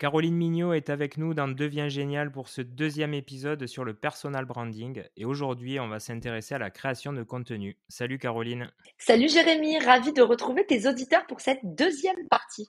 Caroline 0.00 0.34
Mignot 0.34 0.72
est 0.72 0.88
avec 0.88 1.18
nous 1.18 1.34
dans 1.34 1.46
Devient 1.46 1.90
Génial 1.90 2.32
pour 2.32 2.48
ce 2.48 2.62
deuxième 2.62 3.12
épisode 3.12 3.66
sur 3.66 3.84
le 3.84 3.92
personal 3.92 4.46
branding. 4.46 5.04
Et 5.18 5.26
aujourd'hui, 5.26 5.78
on 5.78 5.88
va 5.88 6.00
s'intéresser 6.00 6.54
à 6.54 6.58
la 6.58 6.70
création 6.70 7.12
de 7.12 7.22
contenu. 7.22 7.76
Salut 7.90 8.18
Caroline. 8.18 8.72
Salut 8.96 9.28
Jérémy, 9.28 9.78
ravi 9.78 10.14
de 10.14 10.22
retrouver 10.22 10.64
tes 10.64 10.88
auditeurs 10.88 11.26
pour 11.26 11.42
cette 11.42 11.60
deuxième 11.62 12.26
partie. 12.30 12.66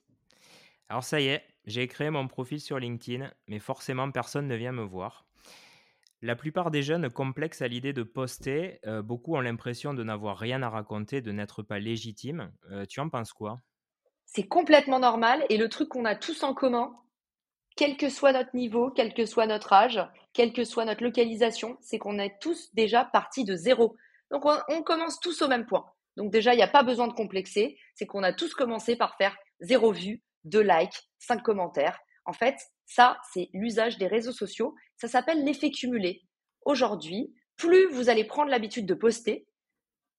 Alors 0.89 1.05
ça 1.05 1.21
y 1.21 1.28
est, 1.28 1.41
j'ai 1.64 1.88
créé 1.88 2.09
mon 2.09 2.28
profil 2.28 2.59
sur 2.59 2.79
LinkedIn, 2.79 3.32
mais 3.48 3.59
forcément 3.59 4.11
personne 4.11 4.50
ne 4.50 4.55
vient 4.57 4.73
me 4.73 4.84
voir. 4.84 5.25
La 6.21 6.36
plupart 6.36 6.69
des 6.69 6.83
jeunes 6.83 7.10
complexent 7.10 7.61
à 7.61 7.69
l'idée 7.69 7.93
de 7.93 8.04
poster. 8.04 8.82
Euh, 8.86 9.02
beaucoup 9.02 9.38
ont 9.38 9.41
l'impression 9.41 9.93
de 9.93 10.04
n'avoir 10.04 10.38
rien 10.38 10.61
à 10.63 10.69
raconter, 10.69 11.21
de 11.21 11.32
n'être 11.32 11.63
pas 11.63 11.79
légitime. 11.79 12.52
Euh, 12.71 12.86
tu 12.86 13.00
en 13.00 13.07
penses 13.07 13.32
quoi? 13.32 13.61
C'est 14.25 14.50
complètement 14.50 15.00
normal 15.00 15.46
et 15.47 15.55
le 15.55 15.69
truc 15.69 15.88
qu'on 15.88 16.04
a 16.04 16.16
tous 16.16 16.43
en 16.43 16.54
commun, 16.54 16.93
quel 17.75 17.98
que 17.98 18.10
soit 18.10 18.34
notre 18.34 18.56
niveau, 18.56 18.92
quel 18.92 19.14
que 19.14 19.25
soit 19.25 19.48
notre 19.48 19.74
âge, 19.74 20.00
quelle 20.34 20.54
que 20.54 20.64
soit 20.64 20.86
notre 20.86 21.04
localisation, 21.04 21.78
c'est 21.82 21.97
qu'on 21.97 22.20
est 22.20 22.39
tous 22.42 22.74
déjà 22.74 23.06
partis 23.06 23.44
de 23.44 23.56
zéro. 23.56 23.96
Donc 24.30 24.46
on, 24.46 24.84
commence 24.84 25.20
tous 25.20 25.42
au 25.42 25.47
même 25.47 25.66
point. 25.66 25.86
Donc 26.18 26.32
déjà, 26.32 26.54
il 26.54 26.57
n'y 26.57 26.64
a 26.64 26.68
pas 26.68 26.84
besoin 26.84 27.07
de 27.07 27.14
complexer, 27.14 27.78
c'est 27.96 28.06
qu'on 28.06 28.24
a 28.24 28.34
tous 28.34 28.54
commencé 28.54 28.96
par 28.96 29.16
faire 29.18 29.36
zéro 29.60 29.92
vue, 29.92 30.24
deux 30.44 30.61
likes, 30.61 31.10
cinq 31.20 31.44
commentaires. 31.44 32.00
En 32.25 32.34
fait, 32.34 32.56
ça, 32.86 33.17
c'est 33.34 33.50
l'usage 33.53 33.97
des 33.97 34.08
réseaux 34.08 34.31
sociaux. 34.31 34.75
Ça 34.97 35.08
s'appelle 35.08 35.44
l'effet 35.44 35.72
cumulé. 35.72 36.22
Aujourd'hui, 36.66 37.33
plus 37.58 37.88
vous 37.88 38.09
allez 38.09 38.23
prendre 38.23 38.50
l'habitude 38.50 38.85
de 38.85 38.94
poster, 38.94 39.47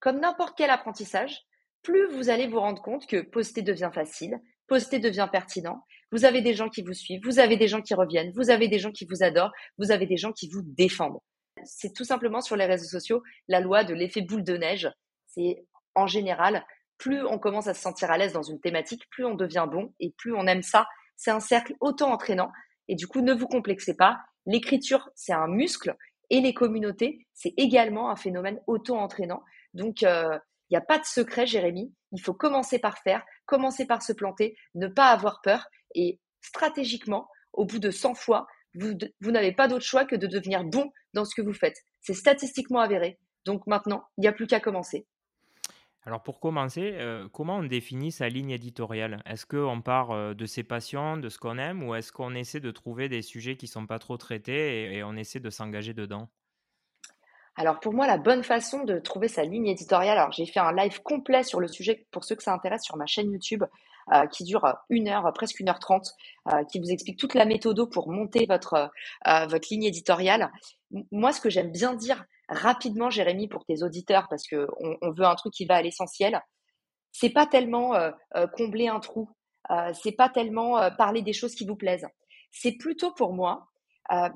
comme 0.00 0.20
n'importe 0.20 0.56
quel 0.56 0.70
apprentissage, 0.70 1.46
plus 1.82 2.06
vous 2.08 2.30
allez 2.30 2.46
vous 2.46 2.60
rendre 2.60 2.82
compte 2.82 3.06
que 3.06 3.20
poster 3.20 3.62
devient 3.62 3.90
facile, 3.92 4.40
poster 4.66 4.98
devient 4.98 5.28
pertinent. 5.30 5.84
Vous 6.12 6.24
avez 6.24 6.42
des 6.42 6.54
gens 6.54 6.68
qui 6.68 6.82
vous 6.82 6.92
suivent, 6.92 7.22
vous 7.24 7.38
avez 7.38 7.56
des 7.56 7.68
gens 7.68 7.80
qui 7.80 7.94
reviennent, 7.94 8.32
vous 8.32 8.50
avez 8.50 8.68
des 8.68 8.78
gens 8.78 8.92
qui 8.92 9.06
vous 9.06 9.22
adorent, 9.22 9.52
vous 9.78 9.90
avez 9.90 10.06
des 10.06 10.18
gens 10.18 10.32
qui 10.32 10.48
vous 10.48 10.62
défendent. 10.62 11.18
C'est 11.64 11.92
tout 11.92 12.04
simplement 12.04 12.40
sur 12.40 12.56
les 12.56 12.66
réseaux 12.66 12.88
sociaux 12.88 13.22
la 13.48 13.60
loi 13.60 13.84
de 13.84 13.94
l'effet 13.94 14.20
boule 14.20 14.44
de 14.44 14.56
neige. 14.56 14.90
C'est 15.26 15.64
en 15.94 16.06
général, 16.06 16.64
plus 16.98 17.24
on 17.24 17.38
commence 17.38 17.66
à 17.66 17.74
se 17.74 17.80
sentir 17.80 18.10
à 18.10 18.18
l'aise 18.18 18.32
dans 18.32 18.42
une 18.42 18.60
thématique, 18.60 19.08
plus 19.10 19.24
on 19.24 19.34
devient 19.34 19.66
bon 19.70 19.92
et 20.00 20.12
plus 20.16 20.34
on 20.34 20.46
aime 20.46 20.62
ça. 20.62 20.86
C'est 21.16 21.30
un 21.30 21.40
cercle 21.40 21.74
auto-entraînant. 21.80 22.52
Et 22.88 22.94
du 22.94 23.06
coup, 23.06 23.20
ne 23.20 23.32
vous 23.32 23.46
complexez 23.46 23.96
pas. 23.96 24.18
L'écriture, 24.46 25.08
c'est 25.14 25.32
un 25.32 25.46
muscle 25.46 25.96
et 26.30 26.40
les 26.40 26.54
communautés, 26.54 27.26
c'est 27.34 27.54
également 27.56 28.10
un 28.10 28.16
phénomène 28.16 28.60
auto-entraînant. 28.66 29.42
Donc, 29.74 30.02
euh, 30.02 30.38
il 30.70 30.74
n'y 30.74 30.78
a 30.78 30.80
pas 30.80 30.98
de 30.98 31.04
secret, 31.04 31.46
Jérémy. 31.46 31.92
Il 32.12 32.20
faut 32.20 32.32
commencer 32.32 32.78
par 32.78 32.98
faire, 32.98 33.22
commencer 33.44 33.86
par 33.86 34.02
se 34.02 34.12
planter, 34.12 34.56
ne 34.74 34.86
pas 34.86 35.08
avoir 35.08 35.42
peur. 35.42 35.66
Et 35.94 36.18
stratégiquement, 36.40 37.28
au 37.52 37.64
bout 37.64 37.78
de 37.78 37.90
100 37.90 38.14
fois, 38.14 38.46
vous, 38.74 39.30
n'avez 39.30 39.52
pas 39.52 39.68
d'autre 39.68 39.84
choix 39.84 40.04
que 40.04 40.16
de 40.16 40.26
devenir 40.26 40.64
bon 40.64 40.90
dans 41.14 41.24
ce 41.24 41.34
que 41.34 41.42
vous 41.42 41.52
faites. 41.52 41.76
C'est 42.00 42.14
statistiquement 42.14 42.80
avéré. 42.80 43.18
Donc 43.44 43.66
maintenant, 43.66 44.04
il 44.16 44.22
n'y 44.22 44.28
a 44.28 44.32
plus 44.32 44.46
qu'à 44.46 44.60
commencer. 44.60 45.06
Alors 46.04 46.22
pour 46.22 46.40
commencer, 46.40 46.94
euh, 46.94 47.28
comment 47.32 47.58
on 47.58 47.62
définit 47.62 48.10
sa 48.10 48.28
ligne 48.28 48.50
éditoriale? 48.50 49.22
Est-ce 49.24 49.46
qu'on 49.46 49.82
part 49.82 50.10
euh, 50.10 50.34
de 50.34 50.46
ses 50.46 50.64
passions, 50.64 51.16
de 51.16 51.28
ce 51.28 51.38
qu'on 51.38 51.58
aime, 51.58 51.84
ou 51.84 51.94
est-ce 51.94 52.10
qu'on 52.10 52.34
essaie 52.34 52.58
de 52.58 52.72
trouver 52.72 53.08
des 53.08 53.22
sujets 53.22 53.56
qui 53.56 53.66
ne 53.66 53.70
sont 53.70 53.86
pas 53.86 54.00
trop 54.00 54.16
traités 54.16 54.94
et 54.94 55.04
on 55.04 55.14
essaie 55.14 55.38
de 55.38 55.50
s'engager 55.50 55.94
dedans? 55.94 56.28
Alors 57.54 57.78
pour 57.78 57.92
moi, 57.92 58.06
la 58.06 58.18
bonne 58.18 58.42
façon 58.42 58.82
de 58.82 58.98
trouver 58.98 59.28
sa 59.28 59.44
ligne 59.44 59.68
éditoriale, 59.68 60.18
alors 60.18 60.32
j'ai 60.32 60.46
fait 60.46 60.58
un 60.58 60.72
live 60.72 61.02
complet 61.02 61.44
sur 61.44 61.60
le 61.60 61.68
sujet 61.68 62.06
pour 62.10 62.24
ceux 62.24 62.34
que 62.34 62.42
ça 62.42 62.52
intéresse 62.52 62.82
sur 62.82 62.96
ma 62.96 63.06
chaîne 63.06 63.30
YouTube 63.30 63.62
euh, 64.12 64.26
qui 64.26 64.42
dure 64.44 64.74
une 64.90 65.08
heure, 65.08 65.32
presque 65.32 65.60
une 65.60 65.68
heure 65.68 65.78
trente, 65.78 66.12
euh, 66.52 66.64
qui 66.64 66.80
vous 66.80 66.90
explique 66.90 67.18
toute 67.18 67.34
la 67.34 67.44
méthode 67.44 67.88
pour 67.92 68.10
monter 68.10 68.46
votre, 68.46 68.90
euh, 69.28 69.46
votre 69.46 69.68
ligne 69.70 69.84
éditoriale. 69.84 70.50
Moi, 71.12 71.32
ce 71.32 71.40
que 71.40 71.50
j'aime 71.50 71.70
bien 71.70 71.94
dire 71.94 72.24
rapidement, 72.48 73.10
Jérémy, 73.10 73.48
pour 73.48 73.64
tes 73.64 73.82
auditeurs, 73.82 74.26
parce 74.28 74.46
que 74.46 74.66
on, 74.80 75.10
veut 75.12 75.24
un 75.24 75.36
truc 75.36 75.52
qui 75.52 75.66
va 75.66 75.76
à 75.76 75.82
l'essentiel, 75.82 76.40
c'est 77.12 77.30
pas 77.30 77.46
tellement 77.46 77.94
combler 78.54 78.88
un 78.88 79.00
trou, 79.00 79.30
c'est 79.94 80.12
pas 80.12 80.28
tellement 80.28 80.90
parler 80.98 81.22
des 81.22 81.32
choses 81.32 81.54
qui 81.54 81.64
vous 81.64 81.76
plaisent. 81.76 82.06
C'est 82.50 82.72
plutôt 82.72 83.12
pour 83.12 83.32
moi 83.32 83.68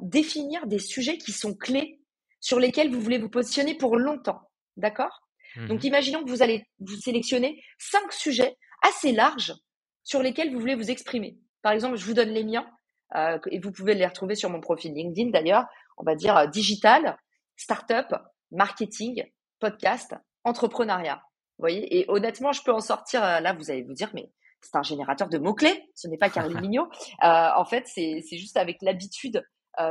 définir 0.01 0.67
des 0.67 0.79
sujets 0.79 1.19
qui 1.19 1.33
sont 1.33 1.55
clés 1.55 2.01
sur 2.41 2.59
lesquels 2.59 2.91
vous 2.91 3.01
voulez 3.01 3.19
vous 3.19 3.29
positionner 3.29 3.75
pour 3.75 3.97
longtemps. 3.97 4.41
D'accord? 4.77 5.27
Donc, 5.57 5.83
mmh 5.83 5.87
imaginons 5.87 6.25
que 6.25 6.31
vous 6.31 6.43
allez 6.43 6.67
vous 6.81 6.97
sélectionner 6.97 7.63
cinq 7.79 8.13
sujets 8.13 8.57
assez 8.89 9.13
larges 9.13 9.55
sur 10.03 10.23
lesquels 10.23 10.53
vous 10.53 10.61
voulez 10.61 10.75
vous 10.75 10.91
exprimer. 10.91 11.39
Par 11.63 11.73
exemple, 11.73 11.97
je 11.97 12.05
vous 12.05 12.15
donne 12.15 12.31
les 12.31 12.45
miens 12.45 12.67
euh, 13.15 13.39
et 13.51 13.59
vous 13.59 13.73
pouvez 13.73 13.95
les 13.95 14.07
retrouver 14.07 14.35
sur 14.35 14.51
mon 14.51 14.61
profil 14.61 14.93
LinkedIn 14.95 15.31
d'ailleurs. 15.31 15.67
On 15.97 16.05
va 16.05 16.15
dire 16.15 16.37
euh, 16.37 16.47
digital, 16.47 17.19
startup, 17.57 18.15
marketing, 18.51 19.25
podcast, 19.59 20.15
entrepreneuriat. 20.45 21.23
Vous 21.59 21.63
voyez? 21.63 21.99
Et 21.99 22.05
honnêtement, 22.09 22.53
je 22.53 22.63
peux 22.63 22.73
en 22.73 22.81
sortir. 22.81 23.25
Euh, 23.25 23.41
là, 23.41 23.53
vous 23.53 23.71
allez 23.71 23.83
vous 23.83 23.95
dire, 23.95 24.11
mais 24.15 24.31
c'est 24.61 24.77
un 24.77 24.83
générateur 24.83 25.29
de 25.29 25.39
mots-clés. 25.39 25.91
Ce 25.95 26.09
n'est 26.09 26.19
pas 26.19 26.31
Caroline 26.31 26.61
Mignot. 26.63 26.89
en 27.21 27.65
fait, 27.65 27.87
c'est 27.87 28.23
juste 28.33 28.57
avec 28.57 28.79
l'habitude. 28.83 29.45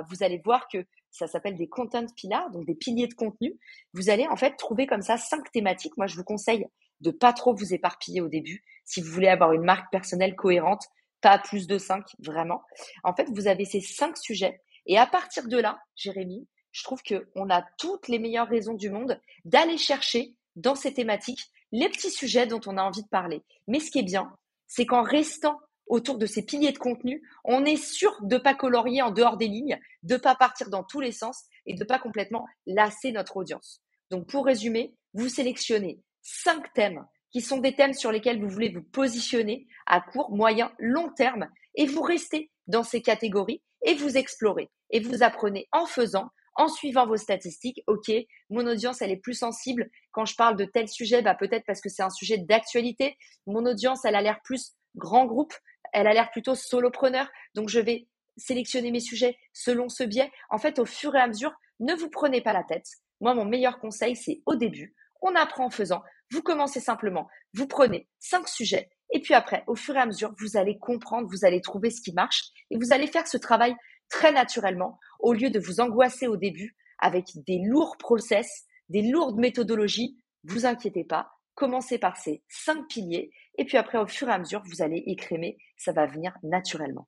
vous 0.09 0.23
allez 0.23 0.41
voir 0.44 0.67
que 0.67 0.85
ça 1.11 1.28
s'appelle 1.28 1.57
des 1.57 1.69
content 1.69 2.05
pillars, 2.16 2.50
donc 2.51 2.66
des 2.66 2.75
piliers 2.75 3.07
de 3.07 3.13
contenu. 3.13 3.57
Vous 3.94 4.09
allez 4.09 4.28
en 4.28 4.35
fait 4.35 4.55
trouver 4.57 4.85
comme 4.85 5.01
ça 5.01 5.17
cinq 5.17 5.50
thématiques. 5.51 5.95
Moi, 5.97 6.07
je 6.07 6.16
vous 6.16 6.25
conseille 6.25 6.66
de 7.01 7.11
pas 7.11 7.33
trop 7.33 7.53
vous 7.53 7.73
éparpiller 7.73 8.22
au 8.22 8.28
début 8.28 8.63
si 8.83 9.01
vous 9.01 9.11
voulez 9.11 9.28
avoir 9.28 9.53
une 9.53 9.63
marque 9.63 9.91
personnelle 9.91 10.35
cohérente, 10.35 10.83
pas 11.22 11.39
plus 11.39 11.67
de 11.67 11.78
cinq, 11.78 12.06
vraiment. 12.19 12.61
En 13.03 13.16
fait, 13.16 13.28
vous 13.33 13.47
avez 13.47 13.66
ces 13.66 13.81
cinq 13.81 14.17
sujets 14.17 14.61
et 14.85 14.97
à 14.97 15.07
partir 15.07 15.47
de 15.47 15.57
là, 15.57 15.79
Jérémy, 15.95 16.47
je 16.72 16.84
trouve 16.84 17.01
qu'on 17.03 17.50
a 17.50 17.63
toutes 17.78 18.07
les 18.07 18.19
meilleures 18.19 18.47
raisons 18.47 18.73
du 18.73 18.89
monde 18.89 19.19
d'aller 19.45 19.78
chercher 19.78 20.35
dans 20.55 20.75
ces 20.75 20.94
thématiques 20.94 21.51
les 21.72 21.89
petits 21.89 22.11
sujets 22.11 22.47
dont 22.47 22.61
on 22.66 22.78
a 22.78 22.84
envie 22.84 23.03
de 23.03 23.07
parler. 23.07 23.41
Mais 23.67 23.79
ce 23.79 23.89
qui 23.89 24.00
est 24.00 24.03
bien, 24.03 24.31
c'est 24.67 24.85
qu'en 24.85 25.03
restant 25.03 25.59
autour 25.88 26.17
de 26.17 26.25
ces 26.25 26.44
piliers 26.44 26.72
de 26.72 26.78
contenu, 26.78 27.22
on 27.44 27.66
est 27.66 27.78
sûr 27.78 28.17
de 28.22 28.38
pas 28.38 28.55
colorier 28.55 29.01
en 29.01 29.11
dehors 29.11 29.38
des 29.38 29.47
lignes, 29.47 29.79
de 30.03 30.17
pas 30.17 30.35
partir 30.35 30.69
dans 30.69 30.84
tous 30.84 31.00
les 31.00 31.11
sens 31.11 31.44
et 31.66 31.75
de 31.75 31.84
pas 31.84 32.00
complètement 32.00 32.45
lasser 32.66 33.11
notre 33.11 33.38
audience. 33.38 33.81
Donc 34.09 34.28
pour 34.28 34.45
résumer, 34.45 34.95
vous 35.13 35.29
sélectionnez 35.29 36.00
cinq 36.25 36.73
thèmes 36.73 37.05
qui 37.31 37.41
sont 37.41 37.59
des 37.59 37.75
thèmes 37.75 37.93
sur 37.93 38.11
lesquels 38.11 38.41
vous 38.41 38.49
voulez 38.49 38.69
vous 38.69 38.81
positionner 38.81 39.67
à 39.85 40.01
court, 40.01 40.31
moyen, 40.31 40.71
long 40.79 41.09
terme 41.09 41.49
et 41.75 41.85
vous 41.85 42.01
restez 42.01 42.51
dans 42.67 42.83
ces 42.83 43.01
catégories 43.01 43.61
et 43.83 43.93
vous 43.93 44.17
explorez 44.17 44.69
et 44.89 44.99
vous 44.99 45.23
apprenez 45.23 45.67
en 45.71 45.85
faisant, 45.85 46.29
en 46.55 46.67
suivant 46.67 47.05
vos 47.05 47.17
statistiques. 47.17 47.83
OK, 47.87 48.11
mon 48.49 48.65
audience, 48.65 49.01
elle 49.01 49.11
est 49.11 49.17
plus 49.17 49.33
sensible 49.33 49.89
quand 50.11 50.25
je 50.25 50.35
parle 50.35 50.55
de 50.55 50.65
tel 50.65 50.87
sujet, 50.87 51.21
bah 51.21 51.35
peut-être 51.35 51.65
parce 51.65 51.81
que 51.81 51.89
c'est 51.89 52.03
un 52.03 52.09
sujet 52.09 52.37
d'actualité. 52.37 53.17
Mon 53.45 53.65
audience, 53.65 54.05
elle 54.05 54.15
a 54.15 54.21
l'air 54.21 54.41
plus 54.43 54.73
grand 54.95 55.25
groupe 55.25 55.53
elle 55.95 56.07
a 56.07 56.13
l'air 56.13 56.29
plutôt 56.29 56.55
solopreneur, 56.55 57.29
donc 57.53 57.69
je 57.69 57.79
vais 57.79 58.07
sélectionner 58.35 58.91
mes 58.91 58.99
sujets 58.99 59.37
selon 59.53 59.87
ce 59.87 60.03
biais. 60.03 60.29
En 60.49 60.57
fait, 60.57 60.77
au 60.77 60.85
fur 60.85 61.15
et 61.15 61.19
à 61.19 61.27
mesure, 61.27 61.53
ne 61.79 61.93
vous 61.93 62.09
prenez 62.09 62.41
pas 62.41 62.51
la 62.51 62.63
tête. 62.63 62.85
Moi, 63.21 63.33
mon 63.33 63.45
meilleur 63.45 63.79
conseil, 63.79 64.17
c'est 64.17 64.41
au 64.45 64.55
début, 64.55 64.93
on 65.21 65.33
apprend 65.35 65.65
en 65.65 65.69
faisant. 65.69 66.03
Vous 66.31 66.41
commencez 66.41 66.79
simplement, 66.79 67.27
vous 67.53 67.67
prenez 67.67 68.07
cinq 68.19 68.47
sujets, 68.47 68.89
et 69.11 69.19
puis 69.21 69.33
après, 69.33 69.63
au 69.67 69.75
fur 69.75 69.95
et 69.95 69.99
à 69.99 70.05
mesure, 70.05 70.33
vous 70.39 70.57
allez 70.57 70.77
comprendre, 70.77 71.27
vous 71.29 71.45
allez 71.45 71.61
trouver 71.61 71.91
ce 71.91 72.01
qui 72.01 72.13
marche, 72.13 72.49
et 72.71 72.77
vous 72.77 72.93
allez 72.93 73.07
faire 73.07 73.27
ce 73.27 73.37
travail 73.37 73.75
très 74.09 74.31
naturellement, 74.31 74.99
au 75.19 75.33
lieu 75.33 75.49
de 75.49 75.59
vous 75.59 75.79
angoisser 75.79 76.27
au 76.27 76.37
début 76.37 76.75
avec 76.99 77.25
des 77.45 77.59
lourds 77.59 77.97
process, 77.97 78.66
des 78.89 79.01
lourdes 79.01 79.37
méthodologies. 79.37 80.17
Vous 80.43 80.66
inquiétez 80.66 81.03
pas, 81.03 81.31
commencez 81.55 81.97
par 81.97 82.17
ces 82.17 82.43
cinq 82.47 82.87
piliers 82.87 83.31
et 83.57 83.66
puis 83.66 83.78
après, 83.78 83.97
au 83.97 84.07
fur 84.07 84.29
et 84.29 84.31
à 84.31 84.39
mesure, 84.39 84.61
vous 84.66 84.81
allez 84.81 85.03
écrémer, 85.07 85.57
ça 85.78 85.91
va 85.91 86.05
venir 86.05 86.37
naturellement. 86.43 87.07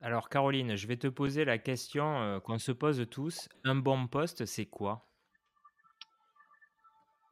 Alors 0.00 0.30
Caroline, 0.30 0.76
je 0.76 0.86
vais 0.86 0.96
te 0.96 1.08
poser 1.08 1.44
la 1.44 1.58
question 1.58 2.20
euh, 2.20 2.40
qu'on 2.40 2.58
se 2.58 2.72
pose 2.72 3.06
tous. 3.10 3.50
Un 3.64 3.74
bon 3.74 4.06
poste, 4.06 4.46
c'est 4.46 4.64
quoi? 4.64 5.09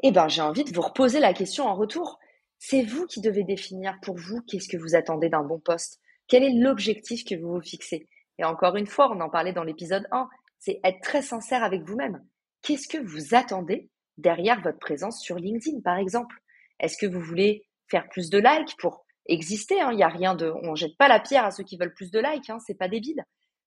Eh 0.03 0.11
bien, 0.11 0.29
j'ai 0.29 0.43
envie 0.43 0.65
de 0.65 0.73
vous 0.75 0.83
reposer 0.83 1.21
la 1.21 1.33
question 1.33 1.67
en 1.67 1.75
retour. 1.75 2.19
C'est 2.59 2.83
vous 2.83 3.07
qui 3.07 3.21
devez 3.21 3.45
définir 3.45 3.99
pour 4.03 4.17
vous 4.17 4.41
qu'est-ce 4.43 4.69
que 4.69 4.77
vous 4.77 4.95
attendez 4.95 5.29
d'un 5.29 5.43
bon 5.43 5.59
poste. 5.59 6.01
Quel 6.27 6.43
est 6.43 6.53
l'objectif 6.53 7.25
que 7.25 7.35
vous 7.35 7.55
vous 7.55 7.63
fixez? 7.63 8.09
Et 8.39 8.45
encore 8.45 8.77
une 8.77 8.87
fois, 8.87 9.11
on 9.11 9.21
en 9.21 9.31
parlait 9.31 9.53
dans 9.53 9.65
l'épisode 9.65 10.07
1, 10.13 10.29
c'est 10.59 10.81
être 10.85 11.01
très 11.01 11.23
sincère 11.23 11.65
avec 11.65 11.83
vous-même. 11.83 12.25
Qu'est-ce 12.63 12.89
que 12.89 12.99
vous 12.99 13.35
attendez 13.35 13.91
derrière 14.17 14.61
votre 14.61 14.79
présence 14.79 15.21
sur 15.21 15.37
LinkedIn, 15.37 15.81
par 15.81 15.97
exemple? 15.97 16.37
Est-ce 16.81 16.99
que 16.99 17.07
vous 17.07 17.21
voulez 17.21 17.65
faire 17.89 18.09
plus 18.09 18.31
de 18.31 18.39
likes 18.39 18.77
pour 18.79 19.05
exister. 19.27 19.81
Hein? 19.81 19.91
Il 19.93 19.99
y 19.99 20.03
a 20.03 20.09
rien 20.09 20.35
de, 20.35 20.53
on 20.63 20.75
jette 20.75 20.97
pas 20.97 21.09
la 21.09 21.21
pierre 21.21 21.45
à 21.45 21.51
ceux 21.51 21.65
qui 21.65 21.77
veulent 21.77 21.95
plus 21.95 22.11
de 22.11 22.19
likes. 22.19 22.51
Hein. 22.51 22.59
C'est 22.67 22.75
pas 22.75 22.89
débile. 22.89 23.25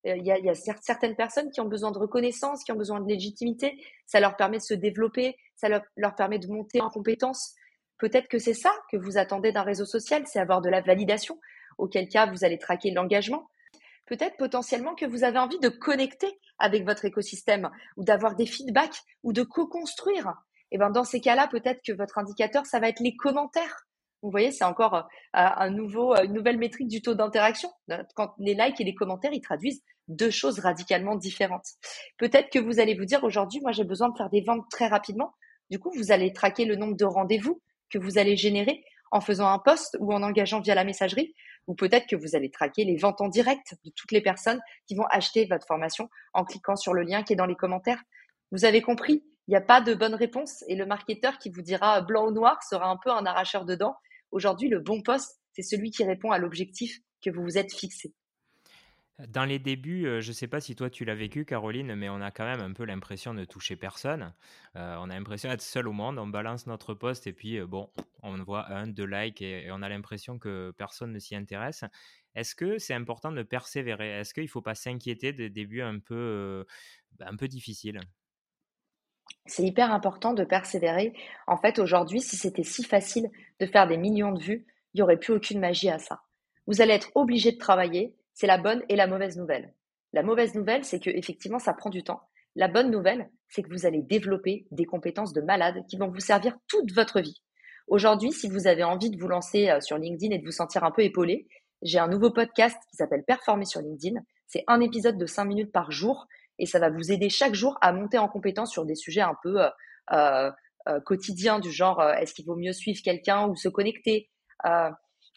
Euh, 0.08 0.18
il 0.18 0.26
y 0.26 0.32
a 0.32 0.56
certaines 0.56 1.16
personnes 1.16 1.52
qui 1.52 1.62
ont 1.62 1.68
besoin 1.68 1.92
de 1.92 2.00
reconnaissance, 2.00 2.64
qui 2.64 2.72
ont 2.72 2.78
besoin 2.78 3.00
de 3.00 3.08
légitimité. 3.08 3.80
Ça 4.06 4.20
leur 4.20 4.36
permet 4.36 4.58
de 4.58 4.64
se 4.64 4.74
développer, 4.74 5.36
ça 5.62 5.70
leur, 5.70 6.16
permet 6.16 6.40
de 6.40 6.48
monter 6.48 6.82
en 6.82 6.90
compétences. 6.90 7.54
Peut-être 8.00 8.28
que 8.28 8.40
c'est 8.40 8.56
ça 8.56 8.72
que 8.92 8.98
vous 8.98 9.18
attendez 9.18 9.52
d'un 9.52 9.62
réseau 9.62 9.86
social, 9.86 10.24
c'est 10.26 10.40
avoir 10.40 10.62
de 10.62 10.70
la 10.70 10.82
validation. 10.82 11.40
auquel 11.78 12.10
cas 12.10 12.26
vous 12.26 12.44
allez 12.44 12.58
traquer 12.58 12.92
l'engagement. 12.92 13.48
Peut-être 14.08 14.38
potentiellement 14.38 14.96
que 14.96 15.06
vous 15.06 15.24
avez 15.24 15.38
envie 15.38 15.60
de 15.60 15.70
connecter 15.70 16.40
avec 16.58 16.84
votre 16.84 17.06
écosystème 17.06 17.70
ou 17.96 18.04
d'avoir 18.04 18.36
des 18.36 18.46
feedbacks 18.46 19.02
ou 19.24 19.34
de 19.34 19.44
co-construire. 19.44 20.34
Et 20.72 20.76
eh 20.76 20.78
ben 20.78 20.90
dans 20.90 21.04
ces 21.04 21.22
cas-là, 21.22 21.48
peut-être 21.48 21.82
que 21.86 21.92
votre 21.92 22.18
indicateur, 22.18 22.66
ça 22.66 22.80
va 22.80 22.90
être 22.90 23.02
les 23.02 23.16
commentaires. 23.16 23.88
Vous 24.22 24.32
voyez, 24.32 24.52
c'est 24.52 24.64
encore 24.64 24.96
euh, 24.96 25.02
un 25.34 25.70
nouveau, 25.70 26.16
une 26.16 26.34
nouvelle 26.34 26.58
métrique 26.58 26.88
du 26.88 27.02
taux 27.02 27.14
d'interaction. 27.14 27.70
Quand 28.16 28.34
les 28.38 28.54
likes 28.54 28.80
et 28.80 28.84
les 28.84 28.96
commentaires, 28.96 29.34
ils 29.34 29.42
traduisent 29.42 29.84
deux 30.08 30.30
choses 30.30 30.60
radicalement 30.60 31.16
différentes. 31.16 31.66
Peut-être 32.18 32.50
que 32.50 32.60
vous 32.60 32.80
allez 32.80 32.96
vous 32.96 33.06
dire 33.06 33.24
aujourd'hui, 33.24 33.60
moi 33.62 33.72
j'ai 33.72 33.84
besoin 33.84 34.10
de 34.10 34.18
faire 34.18 34.30
des 34.30 34.42
ventes 34.42 34.66
très 34.70 34.88
rapidement. 34.88 35.34
Du 35.72 35.80
coup, 35.80 35.92
vous 35.96 36.12
allez 36.12 36.34
traquer 36.34 36.66
le 36.66 36.76
nombre 36.76 36.98
de 36.98 37.06
rendez-vous 37.06 37.62
que 37.90 37.98
vous 37.98 38.18
allez 38.18 38.36
générer 38.36 38.84
en 39.10 39.22
faisant 39.22 39.48
un 39.48 39.58
post 39.58 39.98
ou 40.02 40.14
en 40.14 40.22
engageant 40.22 40.60
via 40.60 40.76
la 40.76 40.84
messagerie. 40.84 41.34
Ou 41.68 41.76
peut-être 41.76 42.08
que 42.08 42.18
vous 42.18 42.36
allez 42.36 42.52
traquer 42.52 42.84
les 42.84 42.98
ventes 42.98 43.22
en 43.22 43.30
direct 43.30 43.76
de 43.86 43.92
toutes 43.96 44.12
les 44.12 44.20
personnes 44.22 44.60
qui 44.86 44.96
vont 44.96 45.06
acheter 45.10 45.46
votre 45.46 45.66
formation 45.66 46.10
en 46.34 46.44
cliquant 46.44 46.76
sur 46.76 46.94
le 46.94 47.04
lien 47.04 47.24
qui 47.24 47.34
est 47.34 47.38
dans 47.38 47.46
les 47.46 47.56
commentaires. 47.56 48.02
Vous 48.52 48.66
avez 48.66 48.82
compris, 48.82 49.24
il 49.48 49.52
n'y 49.52 49.56
a 49.56 49.62
pas 49.62 49.80
de 49.80 49.94
bonne 49.94 50.16
réponse 50.16 50.66
et 50.68 50.76
le 50.76 50.86
marketeur 50.86 51.38
qui 51.38 51.50
vous 51.50 51.62
dira 51.62 52.02
blanc 52.02 52.28
ou 52.28 52.32
noir 52.32 52.62
sera 52.64 52.90
un 52.90 52.98
peu 52.98 53.10
un 53.10 53.26
arracheur 53.26 53.64
de 53.64 53.76
dents. 53.76 53.96
Aujourd'hui, 54.32 54.68
le 54.68 54.80
bon 54.80 55.02
poste, 55.02 55.40
c'est 55.54 55.62
celui 55.62 55.92
qui 55.92 56.04
répond 56.04 56.32
à 56.32 56.38
l'objectif 56.38 57.00
que 57.24 57.30
vous 57.30 57.44
vous 57.44 57.58
êtes 57.58 57.74
fixé. 57.74 58.14
Dans 59.28 59.46
les 59.46 59.60
débuts, 59.60 60.22
je 60.22 60.28
ne 60.28 60.34
sais 60.34 60.48
pas 60.48 60.62
si 60.62 60.76
toi 60.76 60.90
tu 60.90 61.06
l'as 61.06 61.16
vécu, 61.16 61.46
Caroline, 61.46 61.96
mais 61.96 62.10
on 62.10 62.22
a 62.22 62.32
quand 62.32 62.46
même 62.46 62.62
un 62.62 62.74
peu 62.74 62.86
l'impression 62.86 63.34
de 63.34 63.46
toucher 63.46 63.76
personne. 63.76 64.34
on 64.76 65.10
a 65.10 65.14
l'impression 65.14 65.50
d'être 65.50 65.62
seul 65.62 65.88
au 65.88 65.92
monde. 65.92 66.18
On 66.18 66.28
balance 66.28 66.66
notre 66.66 66.94
poste 66.94 67.28
et 67.28 67.34
puis, 67.34 67.60
bon, 67.62 67.90
on 68.24 68.42
voit 68.44 68.72
un, 68.72 68.88
deux 68.88 69.06
likes 69.06 69.42
et, 69.42 69.70
on 69.72 69.82
a 69.82 69.90
l'impression 69.90 70.40
que 70.40 70.74
personne 70.78 71.12
ne 71.12 71.20
s'y 71.20 71.36
intéresse. 71.36 71.84
Est-ce 72.36 72.56
que 72.56 72.78
c'est 72.78 72.94
important 72.94 73.32
de 73.32 73.44
persévérer? 73.44 74.20
Est-ce 74.20 74.34
qu'il 74.34 74.44
ne 74.44 74.50
faut 74.50 74.62
pas 74.62 74.76
s'inquiéter 74.76 75.34
des 75.34 75.50
débuts 75.50 75.82
un 75.82 76.00
peu, 76.00 76.66
bah, 77.20 77.26
un 77.30 77.36
peu 77.36 77.48
difficiles? 77.48 78.00
C'est 79.46 79.64
hyper 79.64 79.92
important 79.92 80.34
de 80.34 80.44
persévérer. 80.44 81.14
En 81.48 81.58
fait, 81.58 81.80
aujourd'hui, 81.80 82.22
si 82.22 82.38
c'était 82.38 82.64
si 82.64 82.84
facile 82.84 83.30
de 83.60 83.66
faire 83.66 83.88
des 83.88 83.98
millions 83.98 84.32
de 84.32 84.42
vues, 84.42 84.66
il 84.94 84.98
n'y 84.98 85.02
aurait 85.02 85.20
plus 85.20 85.34
aucune 85.34 85.60
magie 85.60 85.90
à 85.90 86.00
ça. 86.00 86.22
Vous 86.68 86.82
allez 86.82 86.94
être 86.94 87.12
obligé 87.16 87.52
de 87.52 87.58
travailler, 87.58 88.16
c'est 88.42 88.48
la 88.48 88.58
bonne 88.58 88.82
et 88.90 88.96
la 88.96 89.06
mauvaise 89.06 89.38
nouvelle. 89.38 89.72
La 90.14 90.24
mauvaise 90.24 90.56
nouvelle, 90.56 90.84
c'est 90.84 91.00
que 91.00 91.12
effectivement, 91.12 91.60
ça 91.60 91.74
prend 91.74 91.92
du 91.92 92.02
temps. 92.02 92.22
La 92.56 92.68
bonne 92.68 92.90
nouvelle, 92.90 93.30
c'est 93.50 93.62
que 93.62 93.70
vous 93.70 93.86
allez 93.86 94.02
développer 94.02 94.66
des 94.72 94.86
compétences 94.86 95.32
de 95.32 95.42
malade 95.42 95.86
qui 95.88 95.96
vont 95.96 96.10
vous 96.10 96.20
servir 96.20 96.58
toute 96.68 96.92
votre 96.92 97.22
vie. 97.22 97.44
Aujourd'hui, 97.88 98.32
si 98.32 98.50
vous 98.50 98.66
avez 98.66 98.84
envie 98.84 99.12
de 99.12 99.22
vous 99.22 99.28
lancer 99.28 99.70
euh, 99.70 99.80
sur 99.80 100.00
LinkedIn 100.00 100.34
et 100.34 100.40
de 100.40 100.44
vous 100.44 100.52
sentir 100.52 100.84
un 100.84 100.90
peu 100.90 101.04
épaulé, 101.04 101.48
j'ai 101.84 102.00
un 102.00 102.08
nouveau 102.08 102.32
podcast 102.32 102.76
qui 102.90 102.96
s'appelle 102.96 103.24
Performer 103.28 103.66
sur 103.66 103.80
LinkedIn. 103.80 104.20
C'est 104.48 104.64
un 104.66 104.82
épisode 104.82 105.20
de 105.20 105.26
5 105.28 105.46
minutes 105.46 105.72
par 105.72 105.92
jour 105.92 106.26
et 106.58 106.66
ça 106.66 106.80
va 106.80 106.90
vous 106.90 107.12
aider 107.12 107.30
chaque 107.30 107.54
jour 107.54 107.78
à 107.82 107.94
monter 107.94 108.18
en 108.18 108.28
compétence 108.28 108.72
sur 108.72 108.86
des 108.86 108.96
sujets 108.96 109.22
un 109.22 109.36
peu 109.44 109.60
euh, 109.60 110.52
euh, 110.90 111.00
quotidiens 111.06 111.60
du 111.60 111.72
genre 111.72 112.02
est-ce 112.02 112.34
qu'il 112.34 112.48
vaut 112.48 112.56
mieux 112.56 112.74
suivre 112.74 113.02
quelqu'un 113.04 113.48
ou 113.48 113.56
se 113.56 113.70
connecter? 113.70 114.32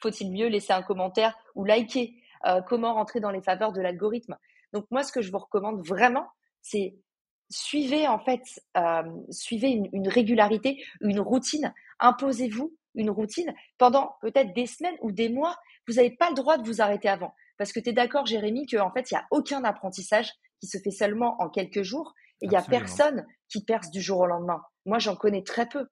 Faut-il 0.00 0.32
mieux 0.32 0.48
laisser 0.48 0.72
un 0.72 0.82
commentaire 0.82 1.36
ou 1.54 1.64
liker? 1.64 2.14
Euh, 2.46 2.60
comment 2.62 2.94
rentrer 2.94 3.20
dans 3.20 3.30
les 3.30 3.42
faveurs 3.42 3.72
de 3.72 3.80
l'algorithme. 3.80 4.36
Donc 4.72 4.86
moi, 4.90 5.02
ce 5.02 5.12
que 5.12 5.22
je 5.22 5.30
vous 5.30 5.38
recommande 5.38 5.86
vraiment, 5.86 6.26
c'est 6.62 6.96
suivez 7.50 8.08
en 8.08 8.18
fait, 8.18 8.42
euh, 8.76 9.02
suivez 9.30 9.70
une, 9.70 10.08
régularité, 10.08 10.82
une 11.00 11.20
routine. 11.20 11.72
Imposez-vous 12.00 12.74
une 12.94 13.10
routine 13.10 13.54
pendant 13.78 14.16
peut-être 14.20 14.54
des 14.54 14.66
semaines 14.66 14.96
ou 15.00 15.12
des 15.12 15.28
mois. 15.28 15.56
Vous 15.86 15.94
n'avez 15.94 16.10
pas 16.10 16.28
le 16.28 16.34
droit 16.34 16.58
de 16.58 16.66
vous 16.66 16.80
arrêter 16.80 17.08
avant. 17.08 17.34
Parce 17.56 17.72
que 17.72 17.80
tu 17.80 17.90
es 17.90 17.92
d'accord, 17.92 18.26
Jérémy, 18.26 18.66
qu'en 18.66 18.90
fait, 18.92 19.10
il 19.10 19.14
n'y 19.14 19.20
a 19.20 19.26
aucun 19.30 19.62
apprentissage 19.64 20.32
qui 20.60 20.66
se 20.66 20.78
fait 20.78 20.90
seulement 20.90 21.36
en 21.40 21.48
quelques 21.48 21.82
jours. 21.82 22.14
Et 22.40 22.46
il 22.46 22.50
n'y 22.50 22.56
a 22.56 22.62
personne 22.62 23.24
qui 23.48 23.64
perce 23.64 23.90
du 23.90 24.00
jour 24.00 24.20
au 24.20 24.26
lendemain. 24.26 24.60
Moi, 24.86 24.98
j'en 24.98 25.14
connais 25.14 25.42
très 25.42 25.68
peu. 25.68 25.86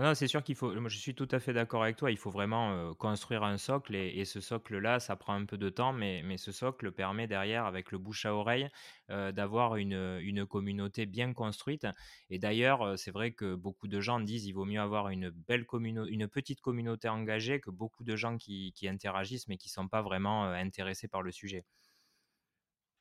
Non, 0.00 0.14
c'est 0.14 0.28
sûr 0.28 0.44
qu'il 0.44 0.54
faut. 0.54 0.72
Moi, 0.78 0.88
je 0.90 0.96
suis 0.98 1.14
tout 1.14 1.26
à 1.32 1.40
fait 1.40 1.52
d'accord 1.52 1.82
avec 1.82 1.96
toi. 1.96 2.10
Il 2.12 2.18
faut 2.18 2.30
vraiment 2.30 2.94
construire 2.94 3.42
un 3.42 3.58
socle 3.58 3.96
et, 3.96 4.24
ce 4.24 4.40
socle-là, 4.40 5.00
ça 5.00 5.16
prend 5.16 5.34
un 5.34 5.44
peu 5.44 5.58
de 5.58 5.70
temps, 5.70 5.92
mais, 5.92 6.22
mais 6.24 6.36
ce 6.36 6.52
socle 6.52 6.92
permet 6.92 7.26
derrière, 7.26 7.64
avec 7.64 7.90
le 7.90 7.98
bouche 7.98 8.24
à 8.24 8.32
oreille, 8.34 8.68
d'avoir 9.08 9.74
une, 9.76 10.18
une 10.20 10.46
communauté 10.46 11.06
bien 11.06 11.32
construite. 11.32 11.86
Et 12.30 12.38
d'ailleurs, 12.38 12.96
c'est 12.98 13.10
vrai 13.10 13.32
que 13.32 13.54
beaucoup 13.56 13.88
de 13.88 14.00
gens 14.00 14.20
disent 14.20 14.46
il 14.46 14.52
vaut 14.52 14.66
mieux 14.66 14.80
avoir 14.80 15.08
une 15.08 15.30
belle 15.30 15.66
communauté, 15.66 16.12
une 16.12 16.28
petite 16.28 16.60
communauté 16.60 17.08
engagée 17.08 17.58
que 17.60 17.70
beaucoup 17.70 18.04
de 18.04 18.14
gens 18.14 18.36
qui, 18.36 18.72
interagissent 18.84 19.48
mais 19.48 19.56
qui 19.56 19.68
sont 19.68 19.88
pas 19.88 20.02
vraiment 20.02 20.44
intéressés 20.44 21.08
par 21.08 21.22
le 21.22 21.32
sujet. 21.32 21.64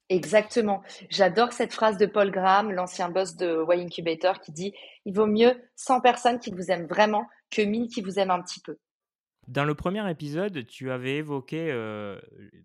Exactement. 0.10 0.84
J'adore 1.10 1.52
cette 1.52 1.74
phrase 1.74 1.98
de 1.98 2.06
Paul 2.06 2.32
Graham, 2.32 2.72
l'ancien 2.72 3.10
boss 3.10 3.36
de 3.36 3.66
Y 3.70 3.82
Incubator, 3.82 4.40
qui 4.40 4.52
dit 4.52 4.74
Il 5.06 5.14
vaut 5.14 5.28
mieux 5.28 5.54
100 5.76 6.02
personnes 6.02 6.40
qui 6.40 6.52
vous 6.52 6.72
aiment 6.72 6.88
vraiment 6.88 7.28
que 7.52 7.62
1000 7.62 7.90
qui 7.90 8.02
vous 8.02 8.18
aiment 8.18 8.32
un 8.32 8.42
petit 8.42 8.62
peu. 8.62 8.78
Dans 9.48 9.66
le 9.66 9.76
premier 9.76 10.10
épisode, 10.10 10.66
tu 10.66 10.92
avais 10.92 11.18
évoqué 11.18 11.72
euh, 11.72 12.20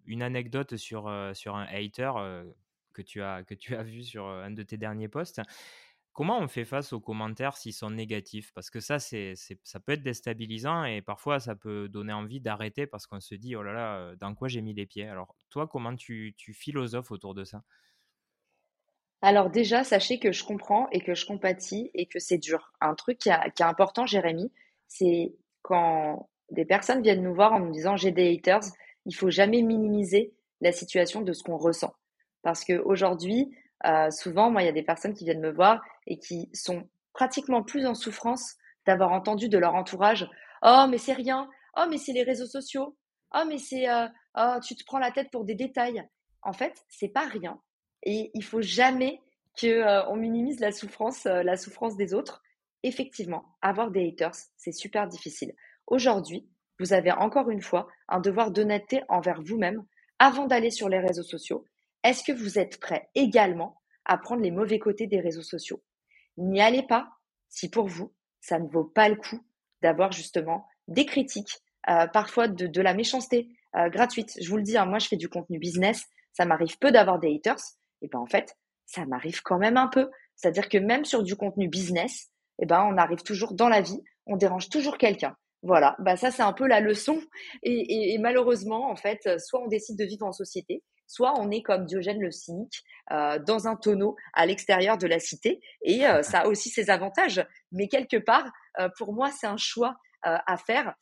une 0.04 0.22
anecdote 0.22 0.76
sur, 0.76 1.06
euh, 1.08 1.32
un 1.46 1.66
hater 1.70 2.12
euh, 2.16 2.44
que, 2.92 3.02
tu 3.02 3.22
as, 3.22 3.44
que 3.44 3.54
tu 3.54 3.76
as 3.76 3.82
vu 3.82 4.02
sur 4.02 4.26
un 4.26 4.50
de 4.50 4.62
tes 4.62 4.76
derniers 4.76 5.08
posts. 5.08 5.40
Comment 6.12 6.38
on 6.38 6.48
fait 6.48 6.66
face 6.66 6.92
aux 6.92 7.00
commentaires 7.00 7.56
s'ils 7.56 7.72
sont 7.72 7.90
négatifs? 7.90 8.52
Parce 8.52 8.68
que 8.68 8.80
ça, 8.80 8.98
c'est, 8.98 9.34
ça 9.62 9.80
peut 9.80 9.92
être 9.92 10.02
déstabilisant 10.02 10.84
et 10.84 11.00
parfois 11.00 11.40
ça 11.40 11.54
peut 11.56 11.88
donner 11.88 12.12
envie 12.12 12.40
d'arrêter 12.40 12.86
parce 12.86 13.06
qu'on 13.06 13.20
se 13.20 13.34
dit 13.34 13.56
oh 13.56 13.62
là 13.62 13.72
là, 13.72 14.16
dans 14.16 14.34
quoi 14.34 14.48
j'ai 14.48 14.60
mis 14.60 14.74
les 14.74 14.84
pieds? 14.84 15.08
Alors, 15.08 15.34
toi, 15.48 15.66
comment 15.66 15.96
tu, 15.96 16.34
tu 16.36 16.52
philosophes 16.52 17.10
autour 17.12 17.34
de 17.34 17.44
ça? 17.44 17.62
Alors 19.22 19.50
déjà, 19.50 19.84
sachez 19.84 20.18
que 20.18 20.32
je 20.32 20.44
comprends 20.44 20.88
et 20.90 21.00
que 21.00 21.14
je 21.14 21.24
compatis 21.24 21.90
et 21.94 22.06
que 22.06 22.18
c'est 22.18 22.38
dur. 22.38 22.72
Un 22.80 22.94
truc 22.96 23.18
qui, 23.18 23.30
est 23.30 23.62
important, 23.62 24.04
Jérémy, 24.04 24.52
c'est 24.88 25.32
quand 25.62 26.28
des 26.50 26.64
personnes 26.64 27.02
viennent 27.02 27.22
nous 27.22 27.34
voir 27.34 27.52
en 27.52 27.60
nous 27.60 27.70
disant 27.70 27.96
j'ai 27.96 28.10
des 28.10 28.34
haters, 28.34 28.64
il 29.06 29.14
faut 29.14 29.30
jamais 29.30 29.62
minimiser 29.62 30.34
la 30.60 30.72
situation 30.72 31.22
de 31.22 31.32
ce 31.32 31.44
qu'on 31.44 31.56
ressent. 31.56 31.94
Parce 32.42 32.64
qu'aujourd'hui, 32.64 33.56
euh, 33.86 34.10
souvent, 34.10 34.50
moi, 34.50 34.62
il 34.62 34.66
y 34.66 34.68
a 34.68 34.72
des 34.72 34.82
personnes 34.82 35.14
qui 35.14 35.24
viennent 35.24 35.40
me 35.40 35.52
voir 35.52 35.82
et 36.06 36.18
qui 36.18 36.48
sont 36.52 36.88
pratiquement 37.12 37.62
plus 37.62 37.86
en 37.86 37.94
souffrance 37.94 38.56
d'avoir 38.86 39.12
entendu 39.12 39.48
de 39.48 39.58
leur 39.58 39.74
entourage 39.74 40.28
Oh, 40.62 40.86
mais 40.88 40.98
c'est 40.98 41.12
rien. 41.12 41.48
Oh, 41.76 41.86
mais 41.90 41.98
c'est 41.98 42.12
les 42.12 42.22
réseaux 42.22 42.46
sociaux. 42.46 42.96
Oh, 43.34 43.42
mais 43.48 43.58
c'est. 43.58 43.88
Euh, 43.88 44.06
oh, 44.36 44.56
tu 44.64 44.76
te 44.76 44.84
prends 44.84 44.98
la 44.98 45.10
tête 45.10 45.30
pour 45.30 45.44
des 45.44 45.54
détails. 45.54 46.06
En 46.42 46.52
fait, 46.52 46.84
c'est 46.88 47.08
pas 47.08 47.26
rien. 47.26 47.60
Et 48.04 48.30
il 48.34 48.44
faut 48.44 48.62
jamais 48.62 49.20
qu'on 49.58 49.66
euh, 49.66 50.14
minimise 50.14 50.60
la 50.60 50.72
souffrance, 50.72 51.24
la 51.24 51.56
souffrance 51.56 51.96
des 51.96 52.14
autres. 52.14 52.42
Effectivement, 52.84 53.44
avoir 53.60 53.90
des 53.90 54.08
haters, 54.08 54.34
c'est 54.56 54.72
super 54.72 55.06
difficile. 55.06 55.54
Aujourd'hui, 55.86 56.48
vous 56.80 56.92
avez 56.92 57.12
encore 57.12 57.50
une 57.50 57.62
fois 57.62 57.86
un 58.08 58.18
devoir 58.18 58.50
d'honnêteté 58.50 59.02
envers 59.08 59.40
vous-même 59.40 59.84
avant 60.18 60.46
d'aller 60.46 60.70
sur 60.70 60.88
les 60.88 60.98
réseaux 60.98 61.22
sociaux 61.22 61.64
est-ce 62.04 62.24
que 62.24 62.32
vous 62.32 62.58
êtes 62.58 62.80
prêt 62.80 63.08
également 63.14 63.80
à 64.04 64.18
prendre 64.18 64.42
les 64.42 64.50
mauvais 64.50 64.78
côtés 64.78 65.06
des 65.06 65.20
réseaux 65.20 65.42
sociaux? 65.42 65.82
N'y 66.36 66.60
allez 66.60 66.82
pas 66.82 67.08
si 67.48 67.68
pour 67.70 67.86
vous, 67.86 68.12
ça 68.40 68.58
ne 68.58 68.68
vaut 68.68 68.84
pas 68.84 69.08
le 69.08 69.16
coup 69.16 69.44
d'avoir 69.82 70.12
justement 70.12 70.66
des 70.88 71.06
critiques, 71.06 71.58
euh, 71.88 72.06
parfois 72.06 72.48
de, 72.48 72.80
la 72.80 72.94
méchanceté 72.94 73.48
euh, 73.76 73.88
gratuite. 73.88 74.36
Je 74.40 74.48
vous 74.48 74.56
le 74.56 74.62
dis, 74.62 74.76
hein, 74.76 74.86
moi 74.86 74.98
je 74.98 75.08
fais 75.08 75.16
du 75.16 75.28
contenu 75.28 75.58
business, 75.58 76.06
ça 76.32 76.44
m'arrive 76.44 76.78
peu 76.78 76.90
d'avoir 76.90 77.18
des 77.18 77.34
haters, 77.34 77.60
et 78.00 78.08
ben 78.08 78.18
en 78.18 78.26
fait, 78.26 78.56
ça 78.86 79.04
m'arrive 79.06 79.42
quand 79.42 79.58
même 79.58 79.76
un 79.76 79.88
peu. 79.88 80.10
C'est-à-dire 80.34 80.68
que 80.68 80.78
même 80.78 81.04
sur 81.04 81.22
du 81.22 81.36
contenu 81.36 81.68
business, 81.68 82.30
et 82.60 82.66
ben 82.66 82.82
on 82.90 82.96
arrive 82.96 83.22
toujours 83.22 83.54
dans 83.54 83.68
la 83.68 83.80
vie, 83.80 84.00
on 84.26 84.36
dérange 84.36 84.68
toujours 84.68 84.98
quelqu'un. 84.98 85.36
Voilà, 85.62 85.94
bah 86.00 86.16
ça 86.16 86.30
c'est 86.30 86.42
un 86.42 86.52
peu 86.52 86.66
la 86.66 86.80
leçon. 86.80 87.20
et, 87.62 88.18
malheureusement, 88.18 88.90
en 88.90 88.96
fait, 88.96 89.38
soit 89.38 89.62
on 89.62 89.68
décide 89.68 89.98
de 89.98 90.04
vivre 90.04 90.26
en 90.26 90.32
société, 90.32 90.82
soit 91.12 91.38
on 91.38 91.50
est 91.50 91.60
comme 91.62 91.84
Diogène 91.84 92.20
le 92.20 92.30
cynique 92.30 92.82
euh, 93.10 93.38
dans 93.38 93.68
un 93.68 93.76
tonneau 93.76 94.16
à 94.32 94.46
l'extérieur 94.46 94.96
de 94.96 95.06
la 95.06 95.18
cité 95.18 95.60
et 95.82 96.06
euh, 96.06 96.22
ça 96.22 96.40
a 96.40 96.46
aussi 96.46 96.70
ses 96.70 96.88
avantages. 96.88 97.44
Mais 97.70 97.86
quelque 97.86 98.16
part, 98.16 98.50
euh, 98.80 98.88
pour 98.96 99.12
moi, 99.12 99.30
c'est 99.30 99.46
un 99.46 99.58
choix 99.58 99.96
à 100.24 100.56
faire. 100.56 100.94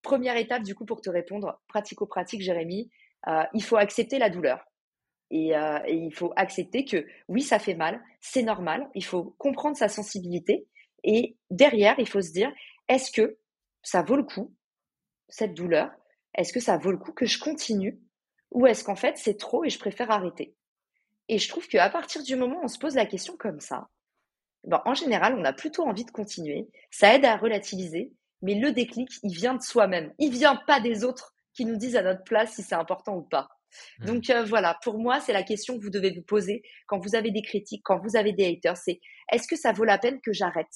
première 0.00 0.38
étape, 0.38 0.62
du 0.62 0.74
coup, 0.74 0.86
pour 0.86 1.02
te 1.02 1.10
répondre, 1.10 1.60
pratico-pratique, 1.68 2.40
Jérémy, 2.40 2.90
il 3.52 3.62
faut 3.62 3.76
accepter 3.76 4.18
la 4.18 4.30
douleur. 4.30 4.64
Et, 5.30 5.50
et, 5.50 5.94
il 5.94 6.14
faut 6.14 6.32
accepter 6.36 6.86
que 6.86 7.04
oui, 7.28 7.42
ça 7.42 7.58
fait 7.58 7.74
mal, 7.74 8.02
c'est 8.22 8.42
normal, 8.42 8.88
il 8.94 9.04
faut 9.04 9.34
comprendre 9.36 9.76
sa 9.76 9.90
sensibilité. 9.90 10.66
Et 11.04 11.36
derrière, 11.50 11.96
il 11.98 12.08
faut 12.08 12.22
se 12.22 12.32
dire, 12.32 12.50
est-ce 12.88 13.12
que 13.12 13.36
ça 13.82 14.00
vaut 14.00 14.16
le 14.16 14.24
coup, 14.24 14.54
cette 15.28 15.52
douleur? 15.52 15.90
Est-ce 16.34 16.54
que 16.54 16.60
ça 16.60 16.78
vaut 16.78 16.92
le 16.92 16.96
coup 16.96 17.12
que 17.12 17.26
je 17.26 17.38
continue 17.38 18.00
ou 18.50 18.66
est-ce 18.66 18.84
qu'en 18.84 18.96
fait 18.96 19.16
c'est 19.16 19.36
trop 19.36 19.64
et 19.64 19.70
je 19.70 19.78
préfère 19.78 20.10
arrêter? 20.10 20.54
Et 21.28 21.38
je 21.38 21.48
trouve 21.48 21.68
qu'à 21.68 21.88
partir 21.90 22.22
du 22.22 22.36
moment 22.36 22.60
où 22.60 22.64
on 22.64 22.68
se 22.68 22.78
pose 22.78 22.94
la 22.94 23.06
question 23.06 23.36
comme 23.36 23.60
ça, 23.60 23.88
ben, 24.64 24.82
en 24.84 24.94
général 24.94 25.34
on 25.38 25.44
a 25.44 25.52
plutôt 25.52 25.84
envie 25.84 26.04
de 26.04 26.10
continuer. 26.10 26.68
Ça 26.90 27.14
aide 27.14 27.24
à 27.24 27.36
relativiser 27.36 28.12
mais 28.42 28.54
le 28.54 28.72
déclic, 28.72 29.10
il 29.22 29.34
vient 29.34 29.54
de 29.54 29.62
soi-même. 29.62 30.12
Il 30.18 30.32
vient 30.32 30.56
pas 30.66 30.80
des 30.80 31.04
autres 31.04 31.34
qui 31.54 31.64
nous 31.64 31.76
disent 31.76 31.96
à 31.96 32.02
notre 32.02 32.24
place 32.24 32.54
si 32.54 32.62
c'est 32.62 32.74
important 32.74 33.16
ou 33.16 33.22
pas. 33.22 33.48
Mmh. 34.00 34.04
Donc 34.06 34.30
euh, 34.30 34.44
voilà, 34.44 34.78
pour 34.82 34.98
moi, 34.98 35.20
c'est 35.20 35.32
la 35.32 35.42
question 35.42 35.78
que 35.78 35.82
vous 35.82 35.90
devez 35.90 36.10
vous 36.10 36.22
poser 36.22 36.62
quand 36.86 36.98
vous 36.98 37.14
avez 37.14 37.30
des 37.30 37.42
critiques, 37.42 37.82
quand 37.84 37.98
vous 37.98 38.16
avez 38.16 38.32
des 38.32 38.46
haters, 38.46 38.76
c'est 38.76 39.00
est-ce 39.32 39.46
que 39.46 39.56
ça 39.56 39.72
vaut 39.72 39.84
la 39.84 39.98
peine 39.98 40.20
que 40.20 40.32
j'arrête? 40.32 40.66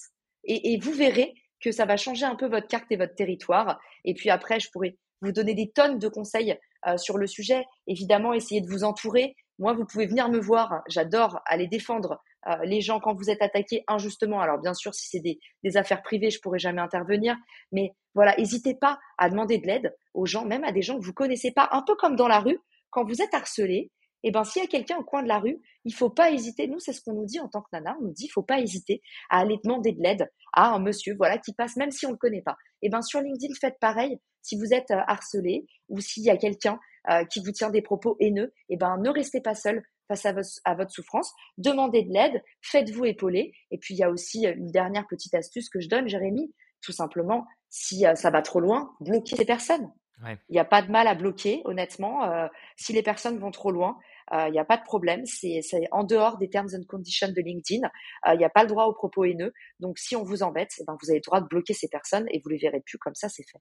Et, 0.46 0.78
vous 0.78 0.92
verrez 0.92 1.32
que 1.58 1.72
ça 1.72 1.86
va 1.86 1.96
changer 1.96 2.26
un 2.26 2.36
peu 2.36 2.46
votre 2.46 2.68
carte 2.68 2.84
et 2.90 2.96
votre 2.96 3.14
territoire. 3.14 3.80
Et 4.04 4.12
puis 4.12 4.28
après, 4.28 4.60
je 4.60 4.68
pourrais 4.70 4.98
vous 5.22 5.32
donner 5.32 5.54
des 5.54 5.70
tonnes 5.70 5.98
de 5.98 6.08
conseils 6.08 6.54
euh, 6.86 6.96
sur 6.96 7.18
le 7.18 7.26
sujet. 7.26 7.64
Évidemment, 7.86 8.32
essayez 8.32 8.60
de 8.60 8.68
vous 8.68 8.84
entourer. 8.84 9.36
Moi, 9.58 9.72
vous 9.72 9.84
pouvez 9.84 10.06
venir 10.06 10.28
me 10.28 10.38
voir. 10.38 10.82
J'adore 10.88 11.40
aller 11.46 11.68
défendre 11.68 12.20
euh, 12.46 12.56
les 12.64 12.80
gens 12.80 13.00
quand 13.00 13.14
vous 13.14 13.30
êtes 13.30 13.42
attaqués 13.42 13.84
injustement. 13.88 14.40
Alors 14.40 14.58
bien 14.58 14.74
sûr, 14.74 14.94
si 14.94 15.08
c'est 15.08 15.20
des, 15.20 15.76
affaires 15.76 16.02
privées, 16.02 16.30
je 16.30 16.40
pourrais 16.40 16.58
jamais 16.58 16.82
intervenir. 16.82 17.36
Mais 17.72 17.92
voilà, 18.14 18.36
n'hésitez 18.36 18.74
pas 18.74 18.98
à 19.18 19.30
demander 19.30 19.58
de 19.58 19.66
l'aide 19.66 19.94
aux 20.12 20.26
gens, 20.26 20.44
même 20.44 20.64
à 20.64 20.72
des 20.72 20.82
gens 20.82 20.98
que 20.98 21.04
vous 21.04 21.12
connaissez 21.12 21.52
pas. 21.52 21.68
Un 21.72 21.82
peu 21.82 21.94
comme 21.96 22.16
dans 22.16 22.28
la 22.28 22.40
rue, 22.40 22.58
quand 22.90 23.04
vous 23.04 23.22
êtes 23.22 23.34
harcelé, 23.34 23.90
eh 24.26 24.30
ben, 24.30 24.44
s'il 24.44 24.62
y 24.62 24.64
a 24.64 24.68
quelqu'un 24.68 24.96
au 24.98 25.04
coin 25.04 25.22
de 25.22 25.28
la 25.28 25.38
rue, 25.38 25.60
il 25.84 25.94
faut 25.94 26.10
pas 26.10 26.30
hésiter. 26.30 26.66
Nous, 26.66 26.80
c'est 26.80 26.94
ce 26.94 27.02
qu'on 27.02 27.12
nous 27.12 27.26
dit 27.26 27.40
en 27.40 27.48
tant 27.48 27.60
que 27.60 27.68
nana. 27.72 27.96
On 28.00 28.04
nous 28.06 28.12
dit, 28.12 28.24
il 28.24 28.30
faut 28.30 28.42
pas 28.42 28.58
hésiter 28.58 29.02
à 29.28 29.40
aller 29.40 29.58
demander 29.62 29.92
de 29.92 30.02
l'aide 30.02 30.30
à 30.54 30.70
un 30.70 30.78
monsieur, 30.78 31.14
voilà, 31.16 31.36
qui 31.36 31.52
passe, 31.52 31.76
même 31.76 31.90
si 31.90 32.06
on 32.06 32.12
le 32.12 32.16
connaît 32.16 32.42
pas. 32.42 32.56
Eh 32.80 32.88
ben, 32.88 33.02
sur 33.02 33.20
LinkedIn, 33.20 33.52
faites 33.60 33.78
pareil. 33.80 34.18
Si 34.44 34.58
vous 34.58 34.74
êtes 34.74 34.90
euh, 34.90 35.00
harcelé 35.08 35.66
ou 35.88 36.00
s'il 36.00 36.22
y 36.22 36.30
a 36.30 36.36
quelqu'un 36.36 36.78
euh, 37.10 37.24
qui 37.24 37.40
vous 37.40 37.50
tient 37.50 37.70
des 37.70 37.80
propos 37.80 38.16
haineux, 38.20 38.52
eh 38.68 38.76
ben, 38.76 38.98
ne 38.98 39.08
restez 39.08 39.40
pas 39.40 39.54
seul 39.54 39.82
face 40.06 40.26
à, 40.26 40.74
votre 40.74 40.90
souffrance. 40.90 41.32
Demandez 41.56 42.02
de 42.02 42.12
l'aide. 42.12 42.42
Faites-vous 42.60 43.06
épauler. 43.06 43.54
Et 43.70 43.78
puis, 43.78 43.94
il 43.94 43.96
y 43.96 44.02
a 44.02 44.10
aussi 44.10 44.46
euh, 44.46 44.54
une 44.54 44.70
dernière 44.70 45.06
petite 45.06 45.34
astuce 45.34 45.70
que 45.70 45.80
je 45.80 45.88
donne, 45.88 46.08
Jérémy. 46.08 46.54
Tout 46.82 46.92
simplement, 46.92 47.46
si 47.70 48.04
ça 48.14 48.30
va 48.30 48.42
trop 48.42 48.60
loin, 48.60 48.94
bloquez 49.00 49.36
ces 49.36 49.46
personnes. 49.46 49.90
Il 50.26 50.38
n'y 50.50 50.58
a 50.58 50.66
pas 50.66 50.82
de 50.82 50.90
mal 50.90 51.08
à 51.08 51.14
bloquer, 51.14 51.62
honnêtement. 51.64 52.28
si 52.76 52.92
les 52.92 53.02
personnes 53.02 53.38
vont 53.38 53.50
trop 53.50 53.70
loin, 53.70 53.98
il 54.32 54.52
n'y 54.52 54.58
a 54.58 54.66
pas 54.66 54.76
de 54.76 54.82
problème. 54.82 55.24
C'est 55.24 55.62
en 55.92 56.04
dehors 56.04 56.36
des 56.36 56.50
terms 56.50 56.68
and 56.74 56.84
conditions 56.86 57.28
de 57.28 57.40
LinkedIn. 57.40 57.88
Il 58.34 58.36
n'y 58.36 58.44
a 58.44 58.50
pas 58.50 58.64
le 58.64 58.68
droit 58.68 58.84
aux 58.84 58.92
propos 58.92 59.24
haineux. 59.24 59.54
Donc, 59.80 59.98
si 59.98 60.14
on 60.14 60.24
vous 60.24 60.42
embête, 60.42 60.72
eh 60.78 60.84
ben, 60.86 60.94
vous 61.02 61.08
avez 61.08 61.20
le 61.20 61.24
droit 61.24 61.40
de 61.40 61.46
bloquer 61.46 61.72
ces 61.72 61.88
personnes 61.88 62.26
et 62.30 62.40
vous 62.44 62.50
les 62.50 62.58
verrez 62.58 62.82
plus. 62.84 62.98
Comme 62.98 63.14
ça, 63.14 63.30
c'est 63.30 63.48
fait. 63.50 63.60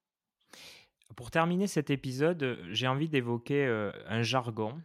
Pour 1.16 1.30
terminer 1.30 1.68
cet 1.68 1.92
épisode, 1.92 2.58
j'ai 2.72 2.88
envie 2.88 3.08
d'évoquer 3.08 3.66
un 4.08 4.24
jargon. 4.24 4.82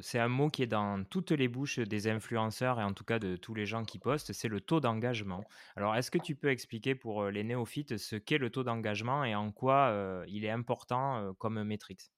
c'est 0.00 0.20
un 0.20 0.28
mot 0.28 0.48
qui 0.48 0.62
est 0.62 0.68
dans 0.68 1.02
toutes 1.02 1.32
les 1.32 1.48
bouches 1.48 1.80
des 1.80 2.06
influenceurs 2.06 2.78
et 2.78 2.84
en 2.84 2.92
tout 2.92 3.02
cas 3.02 3.18
de 3.18 3.34
tous 3.34 3.54
les 3.54 3.66
gens 3.66 3.84
qui 3.84 3.98
postent, 3.98 4.32
c'est 4.32 4.46
le 4.46 4.60
taux 4.60 4.78
d'engagement. 4.78 5.42
Alors, 5.74 5.96
est-ce 5.96 6.12
que 6.12 6.18
tu 6.18 6.36
peux 6.36 6.50
expliquer 6.50 6.94
pour 6.94 7.24
les 7.30 7.42
néophytes 7.42 7.96
ce 7.96 8.14
qu'est 8.14 8.38
le 8.38 8.50
taux 8.50 8.62
d'engagement 8.62 9.24
et 9.24 9.34
en 9.34 9.50
quoi 9.50 10.22
il 10.28 10.44
est 10.44 10.50
important 10.50 11.34
comme 11.38 11.64
métrique? 11.64 12.12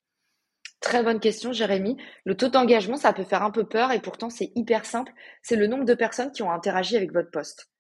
Très 0.82 1.04
bonne 1.04 1.20
question, 1.20 1.52
Jérémy. 1.52 1.96
Le 2.24 2.36
taux 2.36 2.48
d'engagement, 2.48 2.96
ça 2.96 3.12
peut 3.12 3.22
faire 3.22 3.44
un 3.44 3.52
peu 3.52 3.64
peur 3.64 3.92
et 3.92 4.00
pourtant 4.00 4.30
c'est 4.30 4.50
hyper 4.56 4.84
simple. 4.84 5.12
C'est 5.40 5.54
le 5.54 5.68
nombre 5.68 5.84
de 5.84 5.94
personnes 5.94 6.32
qui 6.32 6.42
ont 6.42 6.50
interagi 6.50 6.96
avec 6.96 7.12
votre 7.12 7.30
poste. 7.30 7.70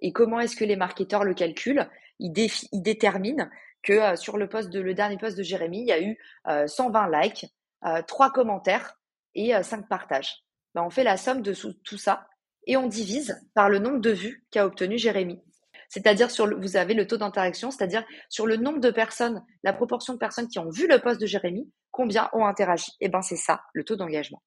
Et 0.00 0.12
comment 0.12 0.40
est-ce 0.40 0.56
que 0.56 0.64
les 0.64 0.76
marketeurs 0.76 1.24
le 1.24 1.34
calculent? 1.34 1.88
Ils, 2.18 2.32
déterminent 2.72 3.48
que 3.82 3.92
euh, 3.92 4.16
sur 4.16 4.38
le 4.38 4.48
poste 4.48 4.70
de 4.70 4.80
le 4.80 4.94
dernier 4.94 5.18
poste 5.18 5.36
de 5.36 5.42
Jérémy, 5.42 5.80
il 5.80 5.86
y 5.86 5.92
a 5.92 6.00
eu 6.00 6.18
120 6.66 7.06
euh, 7.08 7.20
likes, 7.20 7.46
euh, 7.84 8.02
3 8.02 8.32
commentaires 8.32 8.98
et 9.34 9.52
5 9.62 9.80
euh, 9.80 9.82
partages. 9.88 10.44
Ben, 10.74 10.82
on 10.82 10.90
fait 10.90 11.04
la 11.04 11.16
somme 11.16 11.42
de 11.42 11.54
tout 11.54 11.98
ça 11.98 12.26
et 12.66 12.76
on 12.76 12.86
divise 12.86 13.40
par 13.54 13.68
le 13.68 13.78
nombre 13.78 14.00
de 14.00 14.10
vues 14.10 14.46
qu'a 14.50 14.66
obtenu 14.66 14.98
Jérémy 14.98 15.42
c'est-à-dire 15.88 16.30
sur 16.30 16.46
le, 16.46 16.56
vous 16.56 16.76
avez 16.76 16.94
le 16.94 17.06
taux 17.06 17.16
d'interaction, 17.16 17.70
c'est-à-dire 17.70 18.04
sur 18.28 18.46
le 18.46 18.56
nombre 18.56 18.80
de 18.80 18.90
personnes, 18.90 19.42
la 19.62 19.72
proportion 19.72 20.12
de 20.12 20.18
personnes 20.18 20.48
qui 20.48 20.58
ont 20.58 20.70
vu 20.70 20.86
le 20.86 20.98
poste 20.98 21.20
de 21.20 21.26
Jérémy, 21.26 21.70
combien 21.90 22.28
ont 22.32 22.46
interagi. 22.46 22.92
Et 23.00 23.06
eh 23.06 23.08
ben 23.08 23.22
c'est 23.22 23.36
ça, 23.36 23.62
le 23.72 23.84
taux 23.84 23.96
d'engagement. 23.96 24.42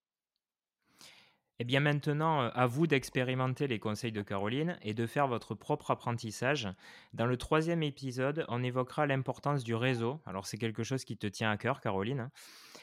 Eh 1.62 1.63
bien 1.63 1.80
maintenant, 1.80 2.41
euh, 2.41 2.50
à 2.56 2.65
vous 2.65 2.88
d'expérimenter 2.88 3.68
les 3.68 3.77
conseils 3.77 4.12
de 4.12 4.24
Caroline 4.24 4.80
et 4.82 4.96
de 4.96 5.06
faire 5.06 5.27
votre 5.27 5.53
propre 5.53 5.91
apprentissage. 5.91 6.68
Dans 7.13 7.27
le 7.27 7.38
troisième 7.38 7.84
épisode, 7.84 8.46
on 8.48 8.63
évoquera 8.63 9.06
l'importance 9.06 9.63
du 9.63 9.75
réseau. 9.75 10.20
Alors 10.25 10.48
c'est 10.48 10.58
quelque 10.58 10.82
chose 10.82 11.06
qui 11.06 11.18
te 11.18 11.27
tient 11.27 11.51
à 11.51 11.58
cœur, 11.58 11.80
Caroline. 11.80 12.32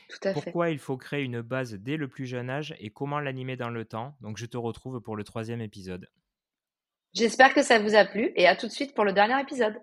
Tout 0.09 0.29
à 0.29 0.33
Pourquoi 0.33 0.71
il 0.71 0.79
faut 0.79 0.97
créer 0.97 1.25
une 1.25 1.41
base 1.41 1.75
dès 1.75 1.97
le 1.97 2.07
plus 2.07 2.27
jeune 2.27 2.49
âge 2.51 2.77
et 2.79 2.91
comment 2.91 3.19
l'animer 3.19 3.57
dans 3.57 3.71
le 3.71 3.85
temps? 3.85 4.15
Donc 4.21 4.37
je 4.37 4.47
te 4.47 4.57
retrouve 4.57 5.01
pour 5.01 5.17
le 5.17 5.25
troisième 5.25 5.61
épisode. 5.61 6.09
J'espère 7.15 7.55
que 7.55 7.65
ça 7.65 7.81
vous 7.81 7.97
a 7.97 8.05
plu 8.05 8.31
et 8.37 8.47
à 8.47 8.55
tout 8.55 8.69
de 8.69 8.73
suite 8.73 8.95
pour 8.95 9.05
le 9.05 9.13
dernier 9.13 9.41
épisode. 9.41 9.75